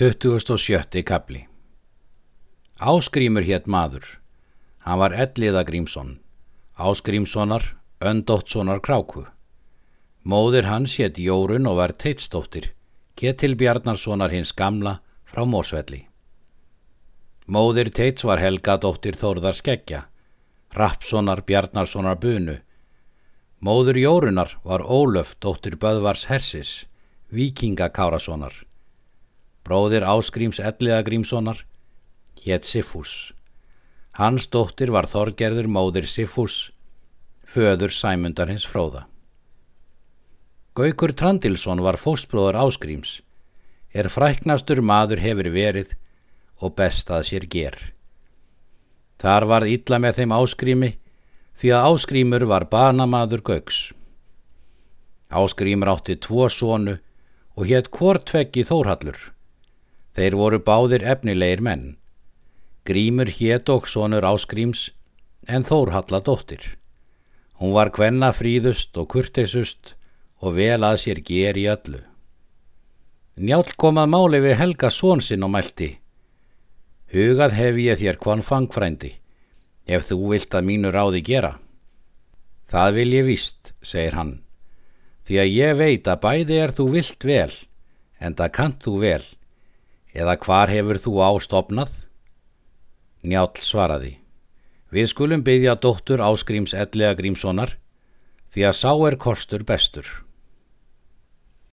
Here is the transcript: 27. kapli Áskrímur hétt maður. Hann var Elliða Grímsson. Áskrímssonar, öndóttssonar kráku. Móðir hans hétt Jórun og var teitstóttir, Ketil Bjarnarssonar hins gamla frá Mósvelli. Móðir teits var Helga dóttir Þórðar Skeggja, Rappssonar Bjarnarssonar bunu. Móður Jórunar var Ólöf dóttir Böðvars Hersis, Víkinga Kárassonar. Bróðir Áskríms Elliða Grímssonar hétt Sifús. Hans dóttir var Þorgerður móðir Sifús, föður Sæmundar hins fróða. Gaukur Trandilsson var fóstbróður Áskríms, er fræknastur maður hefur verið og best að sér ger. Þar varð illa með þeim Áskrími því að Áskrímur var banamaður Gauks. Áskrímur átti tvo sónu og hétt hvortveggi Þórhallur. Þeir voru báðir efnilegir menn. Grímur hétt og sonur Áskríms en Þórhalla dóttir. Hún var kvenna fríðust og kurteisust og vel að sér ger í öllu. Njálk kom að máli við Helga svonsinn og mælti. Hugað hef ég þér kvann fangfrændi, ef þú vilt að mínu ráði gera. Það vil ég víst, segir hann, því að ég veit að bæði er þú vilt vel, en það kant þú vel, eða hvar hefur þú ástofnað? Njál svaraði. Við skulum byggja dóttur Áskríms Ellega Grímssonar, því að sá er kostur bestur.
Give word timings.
27. 0.00 1.02
kapli 1.04 1.42
Áskrímur 2.80 3.44
hétt 3.44 3.66
maður. 3.68 4.06
Hann 4.80 4.98
var 4.98 5.12
Elliða 5.12 5.60
Grímsson. 5.68 6.14
Áskrímssonar, 6.72 7.76
öndóttssonar 8.00 8.80
kráku. 8.80 9.26
Móðir 10.24 10.70
hans 10.72 10.94
hétt 10.96 11.20
Jórun 11.20 11.68
og 11.68 11.76
var 11.82 11.92
teitstóttir, 11.92 12.70
Ketil 13.12 13.58
Bjarnarssonar 13.60 14.32
hins 14.32 14.54
gamla 14.56 15.02
frá 15.28 15.44
Mósvelli. 15.44 16.06
Móðir 17.44 17.92
teits 17.92 18.24
var 18.24 18.40
Helga 18.40 18.78
dóttir 18.80 19.20
Þórðar 19.20 19.60
Skeggja, 19.60 20.06
Rappssonar 20.72 21.44
Bjarnarssonar 21.44 22.16
bunu. 22.16 22.56
Móður 23.60 24.00
Jórunar 24.00 24.56
var 24.64 24.80
Ólöf 24.80 25.36
dóttir 25.36 25.76
Böðvars 25.76 26.24
Hersis, 26.32 26.86
Víkinga 27.28 27.92
Kárassonar. 27.92 28.69
Bróðir 29.70 30.02
Áskríms 30.02 30.58
Elliða 30.58 31.04
Grímssonar 31.06 31.60
hétt 32.42 32.66
Sifús. 32.66 33.30
Hans 34.18 34.48
dóttir 34.50 34.90
var 34.90 35.06
Þorgerður 35.06 35.68
móðir 35.70 36.08
Sifús, 36.10 36.72
föður 37.46 37.94
Sæmundar 37.94 38.50
hins 38.50 38.66
fróða. 38.66 39.04
Gaukur 40.74 41.14
Trandilsson 41.14 41.84
var 41.86 42.00
fóstbróður 42.02 42.58
Áskríms, 42.64 43.20
er 43.94 44.10
fræknastur 44.10 44.82
maður 44.82 45.22
hefur 45.22 45.52
verið 45.54 45.94
og 46.58 46.74
best 46.74 47.14
að 47.14 47.28
sér 47.30 47.46
ger. 47.46 47.78
Þar 49.22 49.50
varð 49.54 49.74
illa 49.78 50.02
með 50.02 50.18
þeim 50.18 50.38
Áskrími 50.42 50.94
því 51.54 51.76
að 51.78 51.92
Áskrímur 51.94 52.50
var 52.50 52.66
banamaður 52.74 53.46
Gauks. 53.54 53.84
Áskrímur 55.30 55.94
átti 55.94 56.18
tvo 56.18 56.50
sónu 56.50 56.98
og 57.54 57.68
hétt 57.70 57.94
hvortveggi 57.94 58.66
Þórhallur. 58.66 59.30
Þeir 60.16 60.36
voru 60.36 60.58
báðir 60.64 61.04
efnilegir 61.06 61.62
menn. 61.62 61.86
Grímur 62.84 63.30
hétt 63.30 63.70
og 63.70 63.86
sonur 63.86 64.26
Áskríms 64.26 64.90
en 65.46 65.64
Þórhalla 65.64 66.20
dóttir. 66.24 66.62
Hún 67.60 67.74
var 67.76 67.92
kvenna 67.92 68.32
fríðust 68.32 68.96
og 68.96 69.10
kurteisust 69.12 69.94
og 70.40 70.56
vel 70.56 70.80
að 70.82 71.00
sér 71.04 71.20
ger 71.24 71.58
í 71.60 71.66
öllu. 71.70 72.00
Njálk 73.40 73.76
kom 73.80 74.00
að 74.00 74.12
máli 74.12 74.40
við 74.44 74.58
Helga 74.60 74.90
svonsinn 74.92 75.44
og 75.46 75.52
mælti. 75.54 75.90
Hugað 77.12 77.56
hef 77.56 77.78
ég 77.80 77.98
þér 78.00 78.18
kvann 78.22 78.44
fangfrændi, 78.44 79.14
ef 79.86 80.06
þú 80.08 80.18
vilt 80.32 80.54
að 80.54 80.66
mínu 80.68 80.92
ráði 80.94 81.22
gera. 81.26 81.56
Það 82.70 82.96
vil 82.98 83.10
ég 83.16 83.26
víst, 83.26 83.72
segir 83.82 84.14
hann, 84.14 84.34
því 85.26 85.40
að 85.42 85.52
ég 85.56 85.78
veit 85.80 86.10
að 86.10 86.20
bæði 86.22 86.58
er 86.62 86.74
þú 86.76 86.86
vilt 86.94 87.26
vel, 87.26 87.52
en 88.20 88.36
það 88.38 88.54
kant 88.58 88.84
þú 88.84 88.94
vel, 89.02 89.24
eða 90.14 90.36
hvar 90.44 90.72
hefur 90.72 90.98
þú 91.00 91.18
ástofnað? 91.26 91.92
Njál 93.22 93.50
svaraði. 93.60 94.16
Við 94.90 95.10
skulum 95.12 95.44
byggja 95.46 95.76
dóttur 95.78 96.22
Áskríms 96.24 96.74
Ellega 96.74 97.14
Grímssonar, 97.18 97.76
því 98.50 98.66
að 98.70 98.78
sá 98.80 98.92
er 99.06 99.16
kostur 99.20 99.62
bestur. 99.66 100.08